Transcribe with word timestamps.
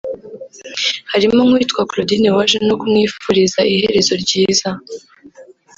harimo 1.11 1.37
nk’uwitwa 1.45 1.87
Claudine 1.89 2.29
waje 2.37 2.57
no 2.67 2.75
kumwifuriza 2.79 3.59
iherezo 3.73 4.13
ryiza 4.23 4.69